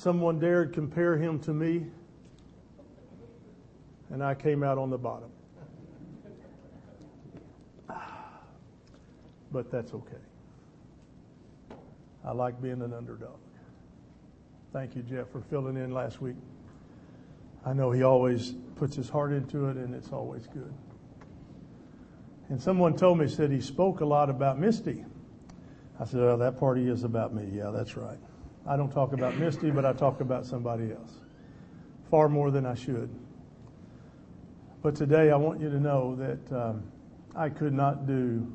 [0.00, 1.86] someone dared compare him to me,
[4.08, 5.30] and I came out on the bottom.
[9.52, 10.16] But that's okay.
[12.24, 13.38] I like being an underdog.
[14.72, 16.36] Thank you, Jeff, for filling in last week.
[17.66, 20.72] I know he always puts his heart into it, and it's always good.
[22.48, 25.04] And someone told me, said he spoke a lot about Misty.
[25.98, 27.50] I said, well, that party is about me.
[27.52, 28.18] Yeah, that's right.
[28.66, 31.12] I don't talk about Misty, but I talk about somebody else.
[32.10, 33.10] Far more than I should.
[34.82, 36.82] But today I want you to know that um,
[37.34, 38.50] I could not do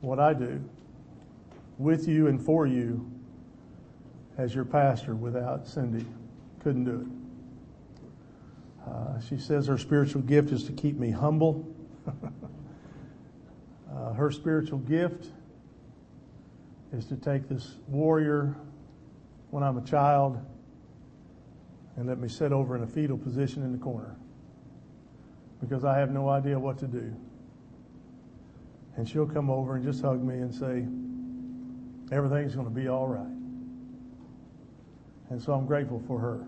[0.00, 0.62] what I do
[1.78, 3.10] with you and for you
[4.38, 6.06] as your pastor without Cindy.
[6.62, 8.90] Couldn't do it.
[8.90, 11.66] Uh, she says her spiritual gift is to keep me humble.
[13.92, 15.26] uh, her spiritual gift
[16.92, 18.54] is to take this warrior
[19.56, 20.38] when I'm a child
[21.96, 24.14] and let me sit over in a fetal position in the corner
[25.62, 27.10] because I have no idea what to do.
[28.96, 30.84] And she'll come over and just hug me and say,
[32.14, 33.34] everything's going to be all right.
[35.30, 36.46] And so I'm grateful for her.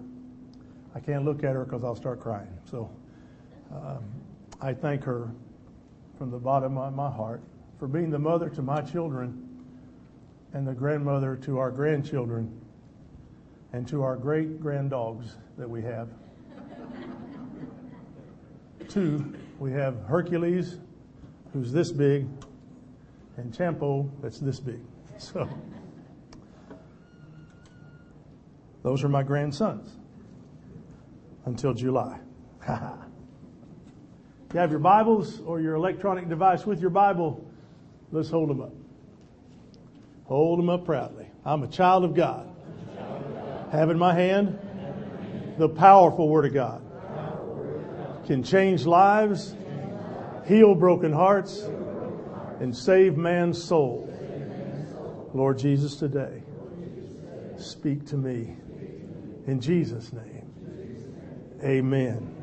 [0.94, 2.52] I can't look at her because I'll start crying.
[2.70, 2.90] So
[3.74, 4.04] um,
[4.60, 5.30] I thank her
[6.18, 7.40] from the bottom of my heart
[7.78, 9.64] for being the mother to my children
[10.52, 12.67] and the grandmother to our grandchildren
[13.72, 16.08] and to our great grand dogs that we have.
[18.88, 20.78] Two, we have Hercules,
[21.52, 22.26] who's this big,
[23.36, 24.80] and Champo, that's this big.
[25.18, 25.48] So,
[28.84, 29.96] those are my grandsons
[31.44, 32.20] until July.
[32.68, 37.44] you have your Bibles or your electronic device with your Bible,
[38.12, 38.72] let's hold them up.
[40.26, 41.26] Hold them up proudly.
[41.44, 42.47] I'm a child of God.
[43.72, 44.58] Have in my hand
[45.58, 46.82] the powerful Word of God.
[48.26, 49.54] Can change lives,
[50.46, 51.62] heal broken hearts,
[52.60, 54.04] and save man's soul.
[55.34, 56.42] Lord Jesus, today,
[57.56, 58.56] speak to me.
[59.46, 60.50] In Jesus' name,
[61.62, 62.34] amen.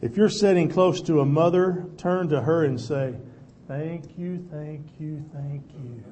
[0.00, 3.14] If you're sitting close to a mother, turn to her and say,
[3.66, 6.02] Thank you, thank you, thank you.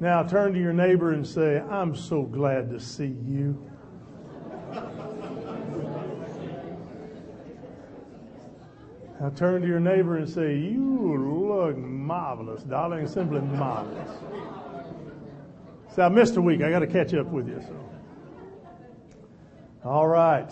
[0.00, 3.70] Now turn to your neighbor and say, I'm so glad to see you.
[9.20, 14.10] Now turn to your neighbor and say, You look marvelous, darling, simply marvelous.
[15.94, 16.60] Say, I missed a week.
[16.60, 17.60] I got to catch up with you.
[17.60, 17.76] So.
[19.84, 20.50] All right.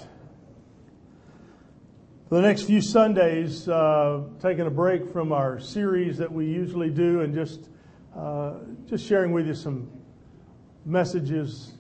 [2.31, 6.89] For the next few Sundays, uh, taking a break from our series that we usually
[6.89, 7.69] do and just,
[8.17, 8.53] uh,
[8.87, 9.91] just sharing with you some
[10.87, 11.73] messages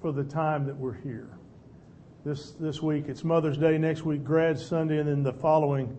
[0.00, 1.28] for the time that we're here.
[2.24, 5.94] This, this week it's Mother's Day, next week Grad Sunday, and then the following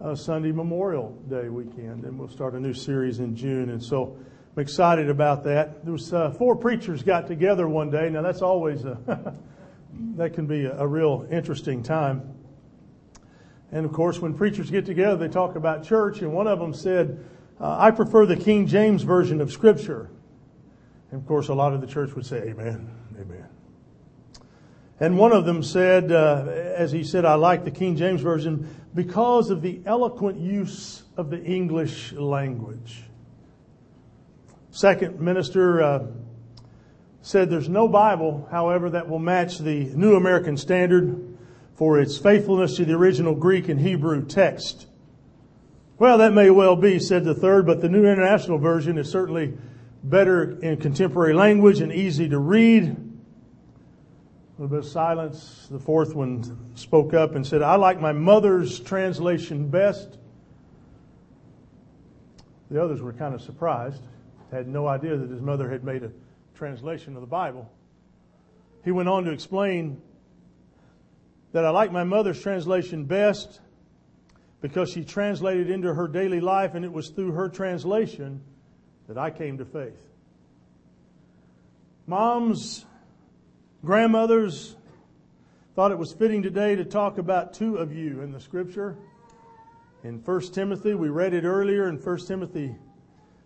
[0.00, 2.04] uh, Sunday Memorial Day weekend.
[2.04, 3.70] And we'll start a new series in June.
[3.70, 4.16] And so
[4.54, 5.84] I'm excited about that.
[5.84, 8.10] There was uh, four preachers got together one day.
[8.10, 8.96] Now that's always a,
[10.14, 12.37] that can be a, a real interesting time.
[13.70, 16.20] And of course, when preachers get together, they talk about church.
[16.22, 17.24] And one of them said,
[17.60, 20.10] uh, I prefer the King James Version of Scripture.
[21.10, 22.90] And of course, a lot of the church would say, Amen,
[23.20, 23.46] Amen.
[25.00, 28.68] And one of them said, uh, as he said, I like the King James Version
[28.94, 33.04] because of the eloquent use of the English language.
[34.70, 36.06] Second minister uh,
[37.22, 41.27] said, There's no Bible, however, that will match the New American Standard
[41.78, 44.88] for its faithfulness to the original Greek and Hebrew text.
[45.96, 49.56] Well, that may well be, said the third, but the New International Version is certainly
[50.02, 52.82] better in contemporary language and easy to read.
[52.82, 52.96] A
[54.60, 55.68] little bit of silence.
[55.70, 60.18] The fourth one spoke up and said, I like my mother's translation best.
[62.72, 64.02] The others were kind of surprised,
[64.50, 66.10] had no idea that his mother had made a
[66.56, 67.70] translation of the Bible.
[68.84, 70.02] He went on to explain
[71.52, 73.60] that I like my mother's translation best
[74.60, 78.42] because she translated into her daily life, and it was through her translation
[79.06, 79.98] that I came to faith.
[82.06, 82.84] Moms
[83.84, 84.74] Grandmothers
[85.76, 88.96] thought it was fitting today to talk about two of you in the scripture.
[90.02, 92.74] In 1 Timothy, we read it earlier in 1 Timothy,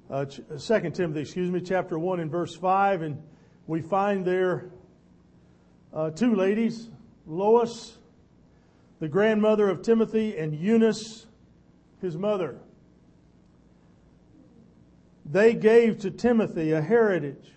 [0.09, 3.23] uh, 2 Timothy, excuse me, chapter 1 and verse 5, and
[3.67, 4.71] we find there
[5.93, 6.89] uh, two ladies,
[7.27, 7.99] Lois,
[9.01, 11.27] the grandmother of Timothy, and Eunice,
[12.01, 12.59] his mother.
[15.25, 17.53] they gave to Timothy a heritage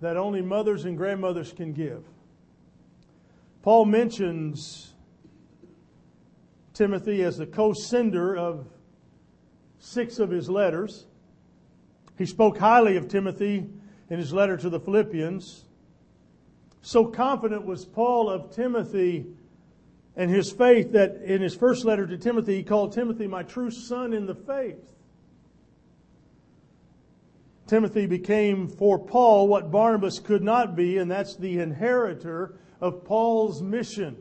[0.00, 2.04] that only mothers and grandmothers can give.
[3.62, 4.94] Paul mentions
[6.72, 8.66] Timothy as the co sender of
[9.78, 11.06] six of his letters.
[12.16, 13.66] He spoke highly of Timothy
[14.08, 15.64] in his letter to the Philippians.
[16.82, 19.26] So confident was Paul of Timothy
[20.16, 23.70] and his faith that in his first letter to Timothy, he called Timothy my true
[23.70, 24.94] son in the faith.
[27.66, 33.62] Timothy became for Paul what Barnabas could not be, and that's the inheritor of Paul's
[33.62, 34.16] mission.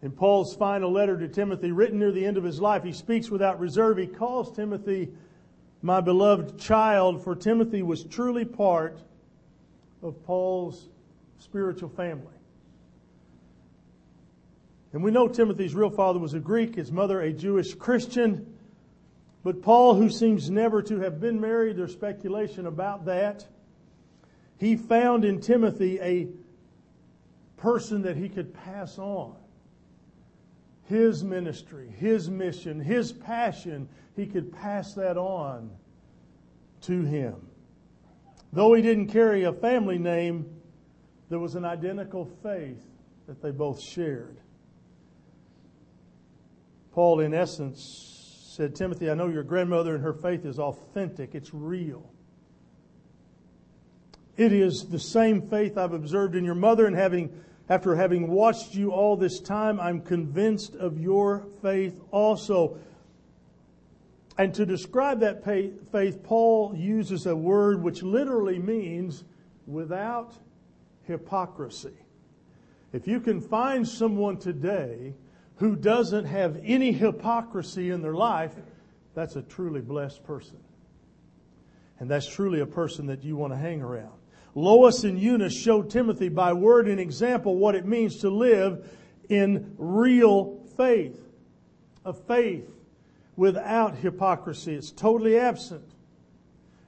[0.00, 3.30] In Paul's final letter to Timothy, written near the end of his life, he speaks
[3.30, 3.98] without reserve.
[3.98, 5.10] He calls Timothy
[5.82, 9.02] my beloved child, for Timothy was truly part
[10.04, 10.88] of Paul's
[11.38, 12.26] spiritual family.
[14.92, 18.54] And we know Timothy's real father was a Greek, his mother a Jewish Christian.
[19.42, 23.44] But Paul, who seems never to have been married, there's speculation about that.
[24.58, 26.28] He found in Timothy a
[27.56, 29.34] person that he could pass on
[30.84, 33.88] his ministry, his mission, his passion.
[34.14, 35.70] He could pass that on
[36.82, 37.34] to him.
[38.54, 40.46] Though he didn't carry a family name,
[41.28, 42.80] there was an identical faith
[43.26, 44.36] that they both shared.
[46.92, 51.52] Paul, in essence, said, Timothy, I know your grandmother and her faith is authentic, it's
[51.52, 52.08] real.
[54.36, 57.36] It is the same faith I've observed in your mother, and having,
[57.68, 62.78] after having watched you all this time, I'm convinced of your faith also.
[64.36, 69.24] And to describe that faith, Paul uses a word which literally means
[69.66, 70.34] without
[71.04, 71.94] hypocrisy.
[72.92, 75.14] If you can find someone today
[75.56, 78.54] who doesn't have any hypocrisy in their life,
[79.14, 80.58] that's a truly blessed person.
[82.00, 84.12] And that's truly a person that you want to hang around.
[84.56, 88.88] Lois and Eunice showed Timothy by word and example what it means to live
[89.28, 91.20] in real faith.
[92.04, 92.68] A faith
[93.36, 94.74] without hypocrisy.
[94.74, 95.84] It's totally absent.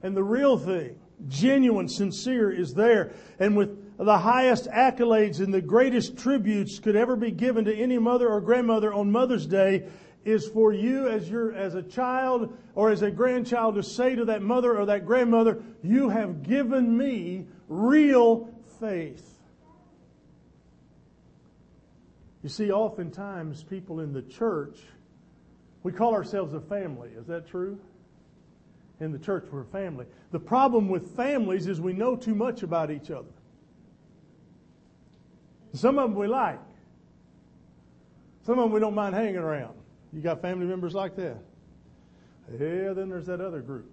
[0.03, 0.97] And the real thing,
[1.27, 3.11] genuine, sincere, is there.
[3.39, 7.97] And with the highest accolades and the greatest tributes could ever be given to any
[7.97, 9.87] mother or grandmother on Mother's Day
[10.23, 14.25] is for you as your as a child or as a grandchild to say to
[14.25, 18.49] that mother or that grandmother, you have given me real
[18.79, 19.39] faith.
[22.43, 24.79] You see, oftentimes people in the church,
[25.87, 27.11] we call ourselves a family.
[27.17, 27.79] Is that true?
[28.99, 30.05] In the church, we're a family.
[30.33, 33.31] The problem with families is we know too much about each other.
[35.71, 36.59] Some of them we like.
[38.45, 39.75] Some of them we don't mind hanging around.
[40.11, 41.37] You got family members like that?
[42.51, 43.89] Yeah, then there's that other group.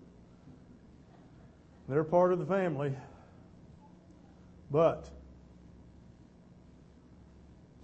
[1.88, 2.93] They're part of the family.
[4.69, 5.08] But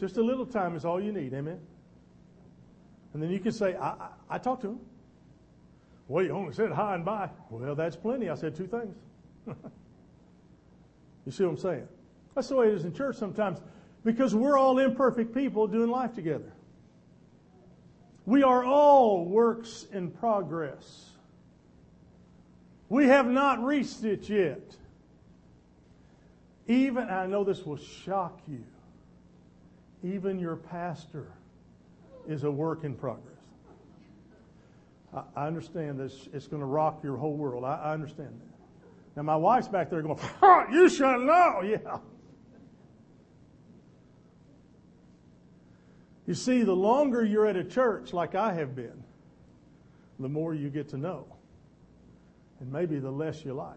[0.01, 1.61] just a little time is all you need, amen?
[3.13, 4.81] And then you can say, I, I, I talked to him.
[6.09, 7.31] Well, you only said hi and bye.
[7.51, 8.29] Well, that's plenty.
[8.29, 8.97] I said two things.
[9.47, 11.89] you see what I'm saying?
[12.35, 13.61] That's the way it is in church sometimes
[14.05, 16.53] because we're all imperfect people doing life together.
[18.27, 21.11] We are all works in progress.
[22.89, 24.77] We have not reached it yet.
[26.67, 28.63] Even, I know this will shock you,
[30.03, 31.27] even your pastor
[32.29, 33.35] is a work in progress.
[35.15, 37.65] I, I understand this, it's going to rock your whole world.
[37.65, 39.17] I, I understand that.
[39.17, 40.19] Now, my wife's back there going,
[40.73, 41.63] You should know.
[41.63, 41.99] Yeah.
[46.27, 49.03] You see, the longer you're at a church like I have been,
[50.21, 51.27] the more you get to know.
[52.61, 53.75] And maybe the less you like.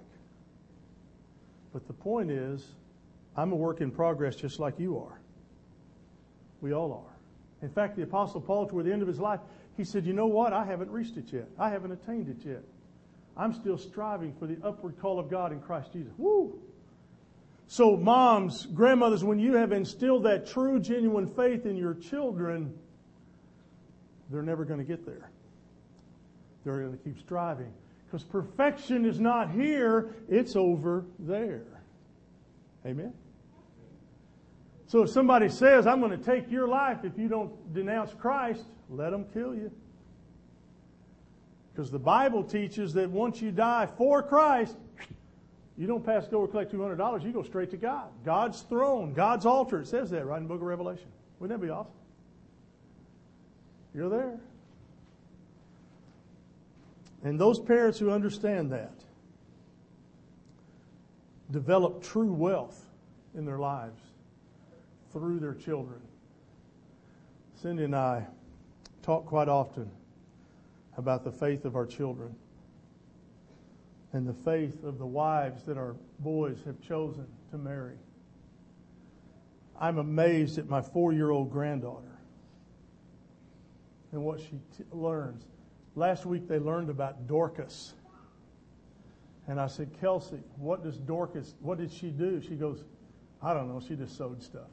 [1.71, 2.63] But the point is,
[3.35, 5.19] I'm a work in progress just like you are.
[6.62, 7.12] We all are.
[7.63, 9.39] In fact, the Apostle Paul, toward the end of his life,
[9.77, 10.51] he said, You know what?
[10.51, 11.48] I haven't reached it yet.
[11.58, 12.62] I haven't attained it yet.
[13.38, 16.12] I'm still striving for the upward call of God in Christ Jesus.
[16.17, 16.60] Woo!
[17.67, 22.77] So, moms, grandmothers, when you have instilled that true, genuine faith in your children,
[24.29, 25.32] they're never going to get there.
[26.65, 27.74] They're going to keep striving.
[28.05, 31.63] Because perfection is not here, it's over there.
[32.86, 33.13] Amen?
[34.93, 38.63] So if somebody says, I'm going to take your life if you don't denounce Christ,
[38.91, 39.71] let them kill you.
[41.71, 44.77] Because the Bible teaches that once you die for Christ,
[45.79, 48.09] you don't pass go or collect $200, you go straight to God.
[48.23, 49.79] God's throne, God's altar.
[49.79, 51.07] It says that right in the book of Revelation.
[51.39, 51.91] Wouldn't that be awesome?
[53.95, 54.39] You're there.
[57.23, 58.93] And those parents who understand that
[61.50, 62.79] develop true wealth
[63.33, 64.00] in their lives
[65.13, 66.01] through their children.
[67.62, 68.25] Cindy and I
[69.03, 69.89] talk quite often
[70.98, 72.36] about the faith of our children
[74.12, 77.96] and the faith of the wives that our boys have chosen to marry.
[79.79, 82.20] I'm amazed at my four year old granddaughter
[84.12, 85.46] and what she t- learns.
[85.96, 87.93] Last week they learned about Dorcas.
[89.48, 92.41] And I said, Kelsey, what does Dorcas, what did she do?
[92.41, 92.86] She goes,
[93.41, 94.70] I don't know, she just sewed stuff.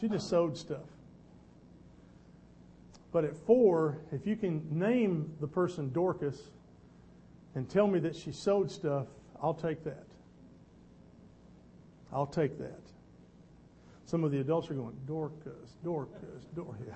[0.00, 0.86] She just sewed stuff.
[3.12, 6.40] But at four, if you can name the person Dorcas
[7.54, 9.06] and tell me that she sewed stuff,
[9.42, 10.06] I'll take that.
[12.12, 12.80] I'll take that.
[14.06, 16.76] Some of the adults are going, Dorcas, Dorcas, Dorcas.
[16.86, 16.94] Yeah.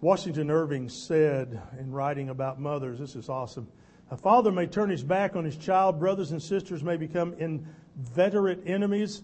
[0.00, 3.68] Washington Irving said in writing about mothers, this is awesome.
[4.10, 7.34] A father may turn his back on his child, brothers and sisters may become
[8.00, 9.22] inveterate enemies,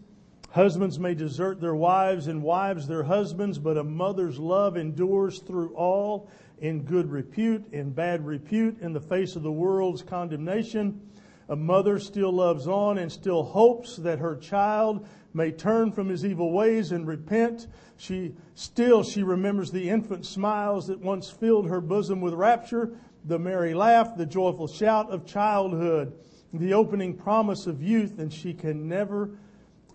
[0.51, 5.75] husbands may desert their wives, and wives their husbands, but a mother's love endures through
[5.75, 6.29] all
[6.59, 11.01] in good repute, in bad repute, in the face of the world's condemnation.
[11.49, 16.25] A mother still loves on and still hopes that her child may turn from his
[16.25, 17.69] evil ways and repent.
[17.97, 22.91] She still she remembers the infant smiles that once filled her bosom with rapture,
[23.25, 26.13] the merry laugh, the joyful shout of childhood,
[26.59, 29.31] the opening promise of youth, and she can never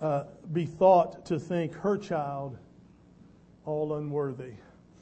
[0.02, 2.58] uh, be thought to think her child
[3.66, 4.54] all unworthy.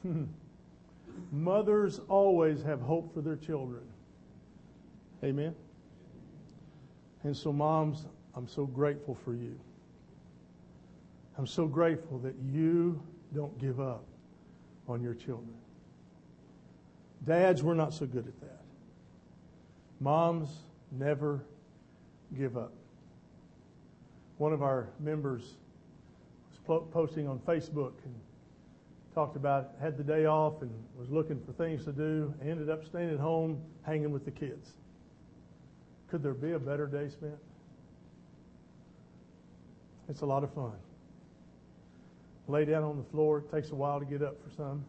[1.32, 3.82] Mothers always have hope for their children.
[5.22, 5.54] Amen.
[7.22, 9.58] And so, moms, I'm so grateful for you.
[11.36, 13.02] I'm so grateful that you
[13.34, 14.04] don't give up
[14.88, 15.54] on your children.
[17.24, 18.62] Dads, we're not so good at that.
[20.00, 20.48] Moms
[20.90, 21.44] never
[22.36, 22.72] give up.
[24.38, 25.54] One of our members
[26.66, 28.14] was posting on Facebook and
[29.14, 32.84] talked about had the day off and was looking for things to do, ended up
[32.86, 34.70] staying at home hanging with the kids.
[36.08, 37.38] Could there be a better day spent?
[40.08, 40.72] It's a lot of fun.
[42.48, 43.38] Lay down on the floor.
[43.38, 44.84] It takes a while to get up for some.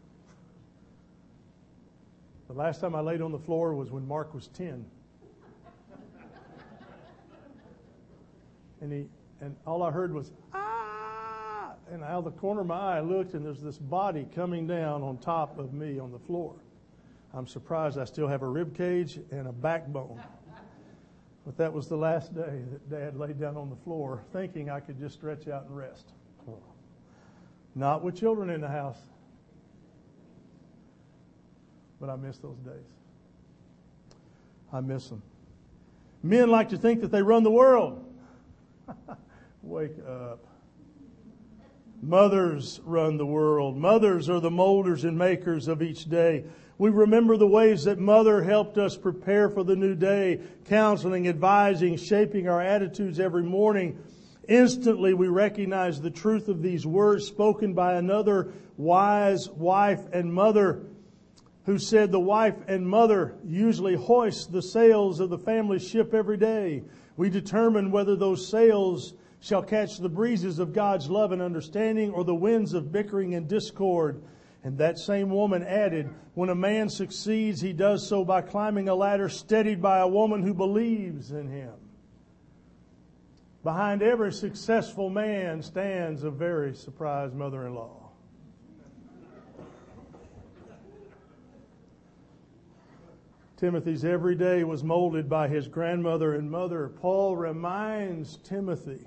[2.48, 4.84] The last time I laid on the floor was when Mark was 10.
[8.82, 9.06] And he
[9.40, 13.00] and all I heard was ah and out of the corner of my eye I
[13.00, 16.54] looked and there's this body coming down on top of me on the floor.
[17.32, 20.20] I'm surprised I still have a rib cage and a backbone.
[21.46, 24.80] But that was the last day that Dad laid down on the floor thinking I
[24.80, 26.12] could just stretch out and rest.
[27.74, 28.98] Not with children in the house.
[32.00, 32.74] But I miss those days.
[34.72, 35.22] I miss them.
[36.22, 38.04] Men like to think that they run the world.
[39.62, 40.46] Wake up.
[42.02, 43.76] Mothers run the world.
[43.76, 46.44] Mothers are the molders and makers of each day.
[46.78, 51.96] We remember the ways that Mother helped us prepare for the new day, counseling, advising,
[51.96, 53.98] shaping our attitudes every morning.
[54.48, 60.82] Instantly, we recognize the truth of these words spoken by another wise wife and mother
[61.66, 66.36] who said the wife and mother usually hoist the sails of the family ship every
[66.36, 66.82] day.
[67.16, 72.24] We determine whether those sails shall catch the breezes of God's love and understanding or
[72.24, 74.22] the winds of bickering and discord.
[74.64, 78.94] And that same woman added, when a man succeeds, he does so by climbing a
[78.94, 81.72] ladder steadied by a woman who believes in him.
[83.64, 88.01] Behind every successful man stands a very surprised mother in law.
[93.62, 96.88] Timothy's every day was molded by his grandmother and mother.
[96.88, 99.06] Paul reminds Timothy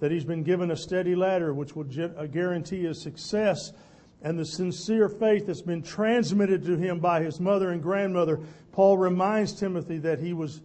[0.00, 1.84] that he's been given a steady ladder which will
[2.16, 3.74] uh, guarantee his success
[4.22, 8.40] and the sincere faith that's been transmitted to him by his mother and grandmother,
[8.72, 10.62] Paul reminds Timothy that he was,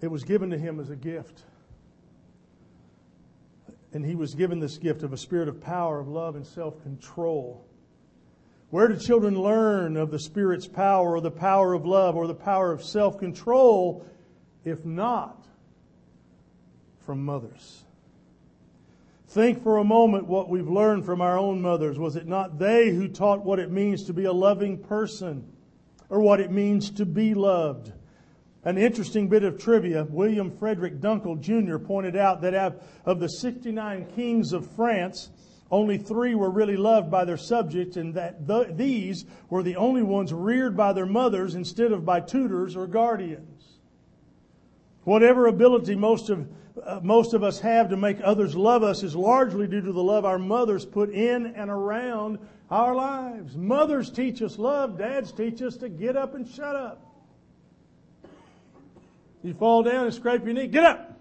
[0.00, 1.44] it was given to him as a gift.
[3.92, 6.82] And he was given this gift of a spirit of power, of love, and self
[6.82, 7.65] control.
[8.70, 12.34] Where do children learn of the Spirit's power, or the power of love, or the
[12.34, 14.04] power of self control,
[14.64, 15.46] if not
[17.00, 17.84] from mothers?
[19.28, 21.98] Think for a moment what we've learned from our own mothers.
[21.98, 25.52] Was it not they who taught what it means to be a loving person
[26.08, 27.92] or what it means to be loved?
[28.64, 31.78] An interesting bit of trivia William Frederick Dunkel Jr.
[31.78, 35.30] pointed out that of the 69 kings of France,
[35.70, 40.02] Only three were really loved by their subjects, and that the, these were the only
[40.02, 43.64] ones reared by their mothers instead of by tutors or guardians.
[45.04, 46.46] Whatever ability most of
[46.84, 50.02] uh, most of us have to make others love us is largely due to the
[50.02, 52.38] love our mothers put in and around
[52.70, 53.56] our lives.
[53.56, 57.02] Mothers teach us love, dads teach us to get up and shut up.
[59.42, 61.20] You fall down and scrape your knee, get up!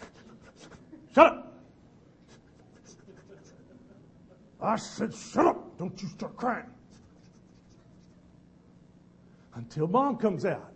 [1.14, 1.47] Shut up!
[4.60, 5.78] I said, shut up!
[5.78, 6.66] Don't you start crying.
[9.54, 10.72] Until mom comes out.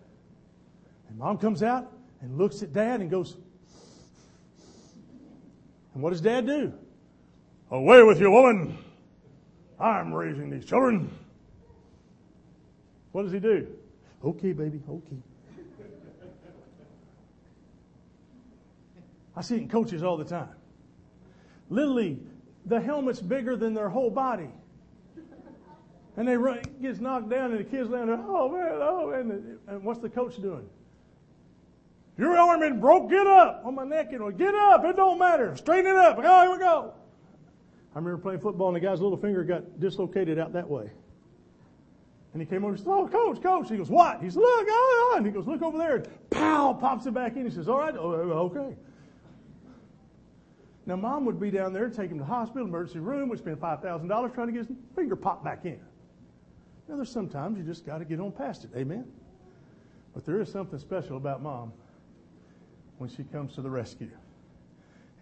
[1.08, 3.36] And mom comes out and looks at dad and goes,
[5.94, 6.72] and what does dad do?
[7.70, 8.78] Away with you, woman!
[9.78, 11.10] I'm raising these children.
[13.10, 13.66] What does he do?
[14.24, 15.16] Okay, baby, okay.
[19.34, 20.48] I see it in coaches all the time.
[21.68, 22.18] Literally,
[22.66, 24.50] the helmet's bigger than their whole body.
[26.16, 29.58] And they run, gets knocked down, and the kids land there, oh man, oh man.
[29.66, 30.68] And what's the coach doing?
[32.18, 34.12] Your arm is broke, get up on my neck.
[34.12, 35.56] And get up, it don't matter.
[35.56, 36.18] Straighten it up.
[36.22, 36.92] Oh, here we go.
[37.94, 40.90] I remember playing football, and the guy's little finger got dislocated out that way.
[42.32, 43.68] And he came over and said, Oh, coach, coach.
[43.68, 44.22] He goes, What?
[44.22, 45.16] He said, Look, oh, oh.
[45.16, 45.96] And he goes, Look over there.
[45.96, 47.44] And pow, pops it back in.
[47.44, 48.74] He says, All right, oh, okay.
[50.84, 53.58] Now, mom would be down there, take him to the hospital, emergency room, would spend
[53.58, 55.80] $5,000 trying to get his finger popped back in.
[56.88, 58.70] Now, there's sometimes you just got to get on past it.
[58.76, 59.06] Amen?
[60.12, 61.72] But there is something special about mom
[62.98, 64.10] when she comes to the rescue,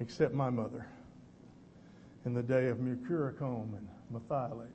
[0.00, 0.86] except my mother
[2.24, 4.66] in the day of Mercurochrome and Merthiolate.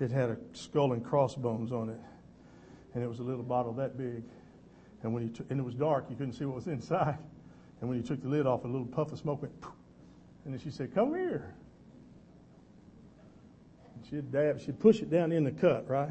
[0.00, 2.00] It had a skull and crossbones on it,
[2.94, 4.22] and it was a little bottle that big.
[5.02, 7.18] And when you t- and it was dark, you couldn't see what was inside.
[7.82, 9.72] And when you took the lid off, a little puff of smoke went, Poof.
[10.44, 11.52] and then she said, "Come here."
[13.96, 16.08] And she'd dab, she'd push it down in the cut, right?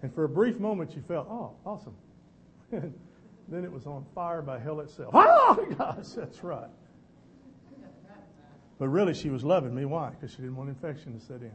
[0.00, 1.94] And for a brief moment, she felt, "Oh, awesome."
[2.72, 2.94] And
[3.48, 5.10] then it was on fire by hell itself.
[5.12, 6.70] Oh gosh, that's right.
[8.78, 9.84] But really, she was loving me.
[9.84, 10.08] Why?
[10.08, 11.52] Because she didn't want infection to set in.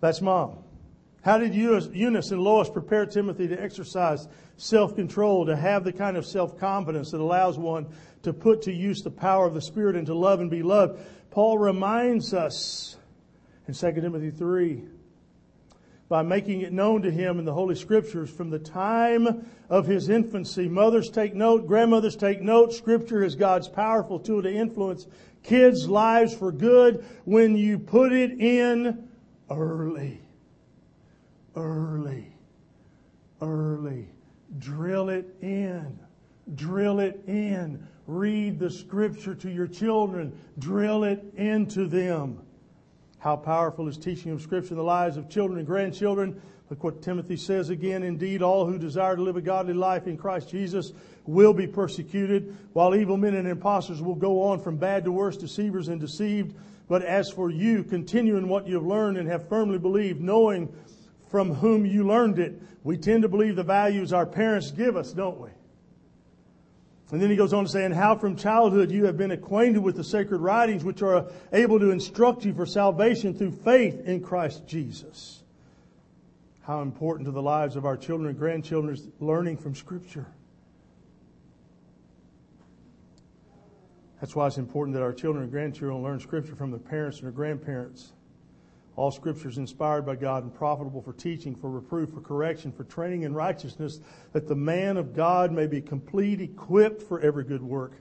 [0.00, 0.56] That's mom.
[1.28, 6.24] How did Eunice and Lois prepare Timothy to exercise self-control, to have the kind of
[6.24, 7.86] self-confidence that allows one
[8.22, 10.98] to put to use the power of the Spirit and to love and be loved?
[11.30, 12.96] Paul reminds us
[13.66, 14.84] in 2 Timothy 3
[16.08, 20.08] by making it known to him in the Holy Scriptures from the time of his
[20.08, 20.66] infancy.
[20.66, 22.72] Mothers take note, grandmothers take note.
[22.72, 25.06] Scripture is God's powerful tool to influence
[25.42, 29.10] kids' lives for good when you put it in
[29.50, 30.22] early
[31.58, 32.32] early.
[33.40, 34.08] Early.
[34.58, 35.98] Drill it in.
[36.54, 37.86] Drill it in.
[38.06, 40.38] Read the scripture to your children.
[40.58, 42.40] Drill it into them.
[43.18, 46.40] How powerful is teaching of scripture in the lives of children and grandchildren.
[46.70, 48.02] Look what Timothy says again.
[48.02, 50.92] Indeed, all who desire to live a godly life in Christ Jesus
[51.26, 55.36] will be persecuted, while evil men and impostors will go on from bad to worse,
[55.36, 56.54] deceivers and deceived.
[56.88, 60.72] But as for you, continue in what you have learned and have firmly believed, knowing
[61.30, 62.60] from whom you learned it.
[62.84, 65.50] We tend to believe the values our parents give us, don't we?
[67.10, 69.82] And then he goes on to say, and how from childhood you have been acquainted
[69.82, 74.20] with the sacred writings which are able to instruct you for salvation through faith in
[74.20, 75.42] Christ Jesus.
[76.62, 80.26] How important to the lives of our children and grandchildren is learning from Scripture.
[84.20, 87.26] That's why it's important that our children and grandchildren learn Scripture from their parents and
[87.26, 88.12] their grandparents.
[88.98, 92.82] All scripture is inspired by God and profitable for teaching, for reproof, for correction, for
[92.82, 94.00] training in righteousness,
[94.32, 97.92] that the man of God may be complete, equipped for every good work.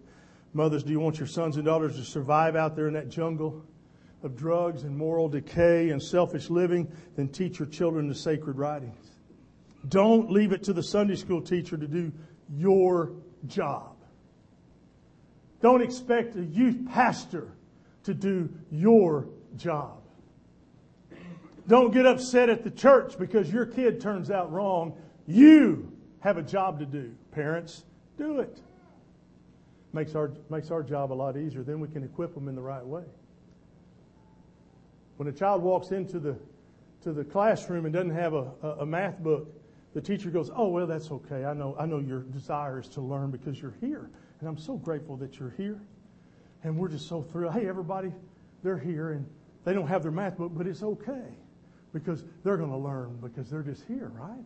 [0.53, 3.63] Mothers, do you want your sons and daughters to survive out there in that jungle
[4.23, 6.91] of drugs and moral decay and selfish living?
[7.15, 9.11] Then teach your children the sacred writings.
[9.89, 12.11] Don't leave it to the Sunday school teacher to do
[12.49, 13.11] your
[13.45, 13.97] job.
[15.61, 17.49] Don't expect a youth pastor
[18.05, 20.01] to do your job.
[21.67, 24.93] Don't get upset at the church because your kid turns out wrong.
[25.25, 27.13] You have a job to do.
[27.31, 27.83] Parents,
[28.17, 28.61] do it.
[29.91, 31.63] Makes our, makes our job a lot easier.
[31.63, 33.03] Then we can equip them in the right way.
[35.17, 36.37] When a child walks into the,
[37.03, 39.53] to the classroom and doesn't have a, a, a math book,
[39.93, 41.43] the teacher goes, Oh, well, that's okay.
[41.43, 44.09] I know, I know your desire is to learn because you're here.
[44.39, 45.81] And I'm so grateful that you're here.
[46.63, 47.53] And we're just so thrilled.
[47.53, 48.13] Hey, everybody,
[48.63, 49.25] they're here and
[49.65, 51.33] they don't have their math book, but it's okay
[51.99, 54.43] because they're going to learn because they're just here, right?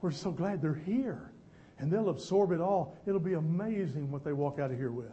[0.00, 1.32] We're so glad they're here.
[1.78, 2.96] and they'll absorb it all.
[3.06, 5.12] It'll be amazing what they walk out of here with.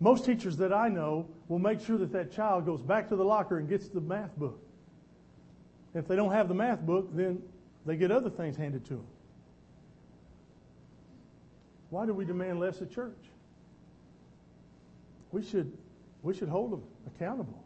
[0.00, 3.24] Most teachers that I know will make sure that that child goes back to the
[3.24, 4.60] locker and gets the math book.
[5.94, 7.42] If they don't have the math book, then
[7.84, 9.06] they get other things handed to them.
[11.90, 13.16] Why do we demand less of church?
[15.32, 15.76] We should,
[16.22, 17.64] we should hold them accountable.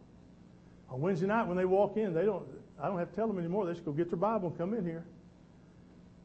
[0.93, 2.45] On Wednesday night when they walk in, they don't,
[2.81, 3.65] I don't have to tell them anymore.
[3.65, 5.05] They just go get their Bible and come in here.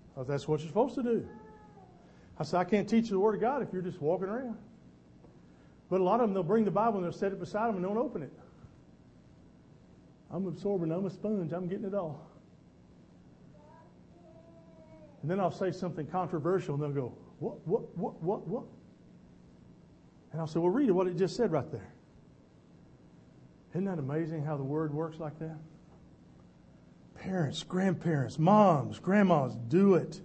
[0.10, 1.26] Because that's what you're supposed to do.
[2.38, 4.58] I said, I can't teach you the Word of God if you're just walking around.
[5.90, 7.78] But a lot of them, they'll bring the Bible and they'll set it beside them
[7.78, 8.34] and don't open it.
[10.30, 12.28] I'm absorbing, I'm a sponge, I'm getting it all.
[15.22, 18.64] And then I'll say something controversial and they'll go, What, what, what, what, what?
[20.34, 21.94] And I'll say, Well, read it, what it just said right there.
[23.78, 25.60] Isn't that amazing how the word works like that?
[27.14, 30.20] Parents, grandparents, moms, grandmas, do it.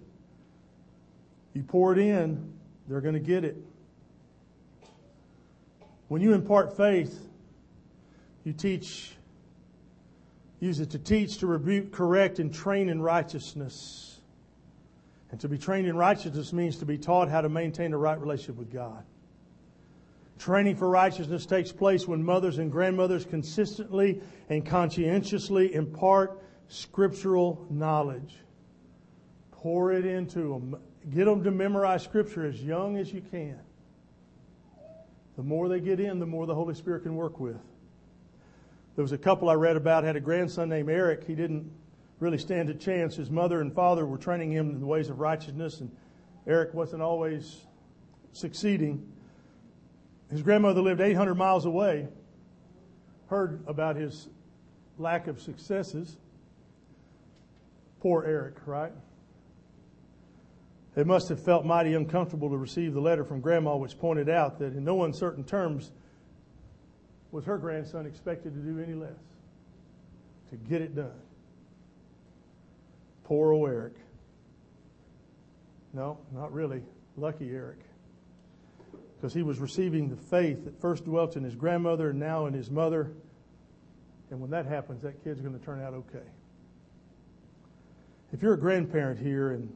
[1.53, 2.51] You pour it in,
[2.87, 3.55] they're going to get it.
[6.07, 7.29] When you impart faith,
[8.43, 9.11] you teach,
[10.59, 14.19] use it to teach, to rebuke, correct, and train in righteousness.
[15.29, 18.19] And to be trained in righteousness means to be taught how to maintain a right
[18.19, 19.03] relationship with God.
[20.43, 28.35] Training for righteousness takes place when mothers and grandmothers consistently and conscientiously impart scriptural knowledge.
[29.51, 30.75] Pour it into them.
[31.13, 33.57] Get them to memorize scripture as young as you can.
[35.37, 37.61] The more they get in, the more the Holy Spirit can work with.
[38.97, 41.23] There was a couple I read about had a grandson named Eric.
[41.23, 41.71] He didn't
[42.19, 43.15] really stand a chance.
[43.15, 45.89] His mother and father were training him in the ways of righteousness, and
[46.45, 47.61] Eric wasn't always
[48.33, 49.09] succeeding.
[50.33, 52.07] His grandmother lived 800 miles away,
[53.27, 54.29] heard about his
[54.97, 56.17] lack of successes.
[57.99, 58.93] Poor Eric, right?
[60.95, 64.57] It must have felt mighty uncomfortable to receive the letter from Grandma, which pointed out
[64.57, 65.91] that in no uncertain terms
[67.31, 69.11] was her grandson expected to do any less
[70.49, 71.21] to get it done.
[73.23, 73.93] Poor old Eric.
[75.93, 76.81] No, not really.
[77.17, 77.77] Lucky Eric.
[79.23, 82.53] Because he was receiving the faith that first dwelt in his grandmother and now in
[82.53, 83.09] his mother.
[84.29, 86.27] And when that happens, that kid's going to turn out okay.
[88.33, 89.73] If you're a grandparent here and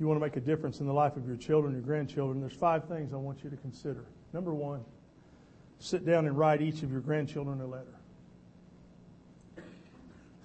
[0.00, 2.54] you want to make a difference in the life of your children, your grandchildren, there's
[2.54, 4.06] five things I want you to consider.
[4.32, 4.82] Number one,
[5.80, 7.98] sit down and write each of your grandchildren a letter.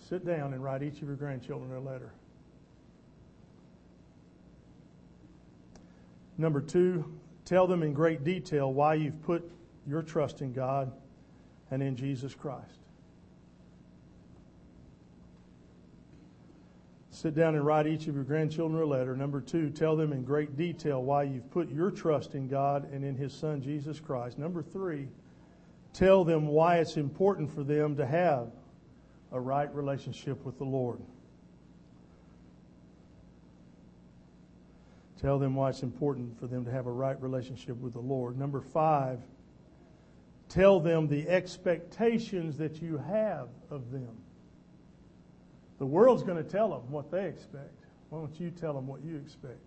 [0.09, 2.11] Sit down and write each of your grandchildren a letter.
[6.37, 7.05] Number two,
[7.45, 9.49] tell them in great detail why you've put
[9.87, 10.91] your trust in God
[11.71, 12.79] and in Jesus Christ.
[17.09, 19.15] Sit down and write each of your grandchildren a letter.
[19.15, 23.05] Number two, tell them in great detail why you've put your trust in God and
[23.05, 24.39] in His Son, Jesus Christ.
[24.39, 25.07] Number three,
[25.93, 28.51] tell them why it's important for them to have
[29.31, 30.99] a right relationship with the Lord.
[35.23, 38.37] Tell them why it's important for them to have a right relationship with the Lord.
[38.37, 39.21] Number five,
[40.49, 44.17] tell them the expectations that you have of them.
[45.79, 47.71] The world's going to tell them what they expect.
[48.09, 49.63] Why don't you tell them what you expect?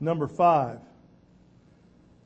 [0.00, 0.78] Number five,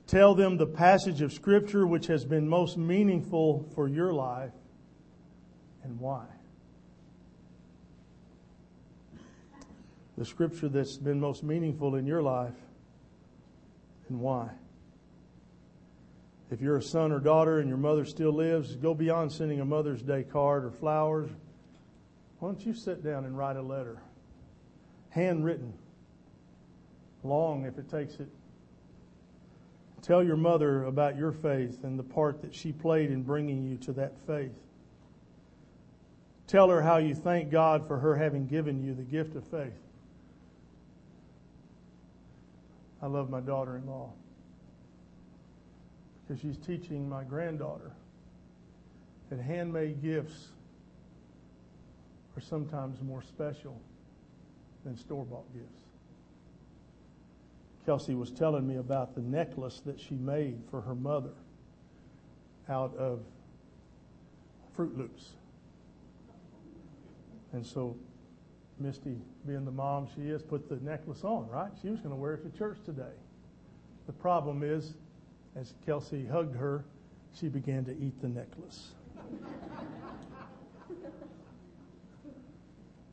[0.07, 4.53] tell them the passage of Scripture which has been most meaningful for your life
[5.83, 6.25] and why.
[10.17, 12.55] The Scripture that's been most meaningful in your life
[14.09, 14.51] and why.
[16.51, 19.65] If you're a son or daughter and your mother still lives, go beyond sending a
[19.65, 21.31] Mother's Day card or flowers.
[22.39, 23.99] Why don't you sit down and write a letter?
[25.11, 25.73] Handwritten.
[27.25, 28.29] Long if it takes it.
[30.03, 33.79] Tell your mother about your faith and the part that she played in bringing you
[33.79, 34.53] to that faith.
[36.47, 39.73] Tell her how you thank God for her having given you the gift of faith.
[43.05, 44.15] I love my daughter in law
[46.27, 47.93] because she's teaching my granddaughter
[49.29, 50.49] that handmade gifts
[52.35, 53.79] are sometimes more special
[54.87, 55.83] than store bought gifts.
[57.85, 61.35] Kelsey was telling me about the necklace that she made for her mother
[62.71, 63.21] out of
[64.75, 65.29] Froot Loops.
[67.53, 67.99] And so
[68.79, 71.71] Misty, being the mom she is, put the necklace on, right?
[71.81, 73.15] She was going to wear it to church today.
[74.07, 74.95] The problem is
[75.57, 76.85] as Kelsey hugged her,
[77.33, 78.93] she began to eat the necklace.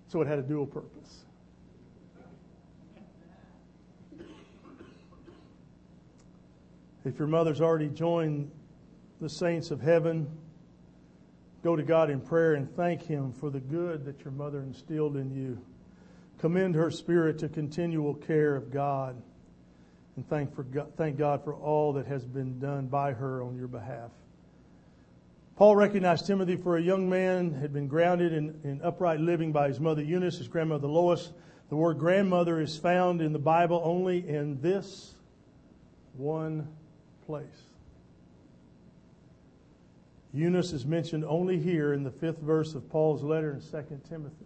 [0.07, 1.23] So it had a dual purpose.
[7.05, 8.51] If your mother's already joined
[9.21, 10.27] the saints of heaven,
[11.63, 15.15] go to God in prayer and thank Him for the good that your mother instilled
[15.15, 15.59] in you.
[16.39, 19.21] Commend her spirit to continual care of God
[20.15, 23.55] and thank, for God, thank God for all that has been done by her on
[23.55, 24.11] your behalf.
[25.55, 29.67] Paul recognized Timothy for a young man, had been grounded in, in upright living by
[29.67, 31.31] his mother Eunice, his grandmother Lois.
[31.69, 35.13] The word grandmother is found in the Bible only in this
[36.13, 36.67] one
[37.25, 37.45] place.
[40.33, 44.45] Eunice is mentioned only here in the fifth verse of Paul's letter in 2 Timothy.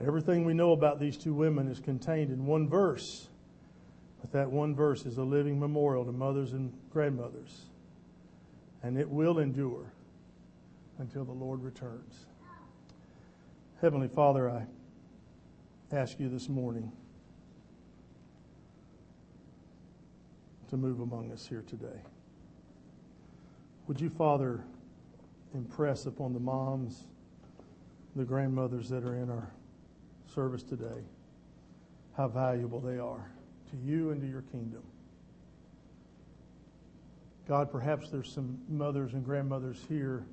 [0.00, 3.28] Everything we know about these two women is contained in one verse,
[4.20, 7.66] but that one verse is a living memorial to mothers and grandmothers,
[8.82, 9.92] and it will endure
[10.98, 12.26] until the Lord returns.
[13.80, 14.66] Heavenly Father, I
[15.94, 16.92] ask you this morning
[20.68, 22.00] to move among us here today.
[23.88, 24.60] Would you, Father,
[25.54, 27.04] impress upon the moms,
[28.14, 29.50] the grandmothers that are in our
[30.34, 31.02] service today,
[32.16, 33.30] how valuable they are
[33.70, 34.82] to you and to your kingdom?
[37.48, 40.24] God, perhaps there's some mothers and grandmothers here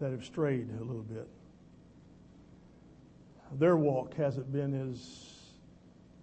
[0.00, 1.26] that have strayed a little bit.
[3.52, 5.32] Their walk hasn't been as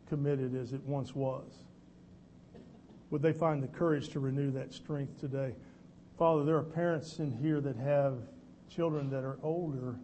[0.07, 1.49] committed as it once was.
[3.13, 5.53] Would they find the courage to renew that strength today?
[6.17, 8.17] Father, there are parents in here that have
[8.67, 9.99] children that are older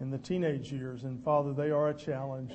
[0.00, 2.54] in the teenage years, and Father, they are a challenge.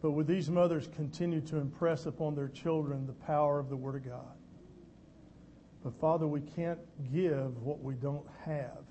[0.00, 3.94] But would these mothers continue to impress upon their children the power of the Word
[3.94, 4.34] of God?
[5.84, 6.80] But Father, we can't
[7.12, 8.82] give what we don't have.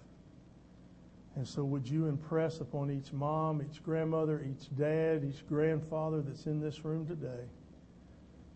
[1.35, 6.45] And so would you impress upon each mom, each grandmother, each dad, each grandfather that's
[6.45, 7.49] in this room today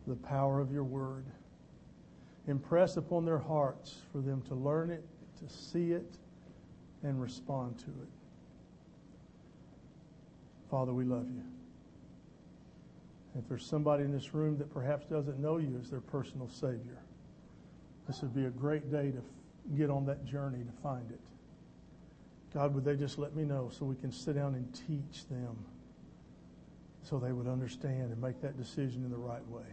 [0.07, 1.25] the power of your word.
[2.47, 5.03] Impress upon their hearts for them to learn it,
[5.39, 6.17] to see it,
[7.03, 8.09] and respond to it.
[10.69, 11.43] Father, we love you.
[13.37, 16.97] If there's somebody in this room that perhaps doesn't know you as their personal Savior,
[18.07, 19.21] this would be a great day to
[19.75, 21.19] get on that journey to find it.
[22.53, 25.57] God, would they just let me know so we can sit down and teach them
[27.03, 29.65] so they would understand and make that decision in the right way?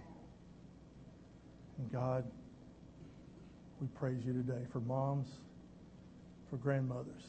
[1.78, 2.24] And God,
[3.80, 5.28] we praise you today for moms,
[6.50, 7.22] for grandmothers.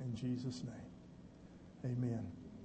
[0.00, 2.26] In Jesus' name, amen.